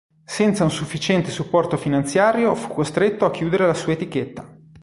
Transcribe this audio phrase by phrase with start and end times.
[0.25, 4.51] Senza un sufficiente supporto finanziario fu costretto a chiudere la sua etichetta.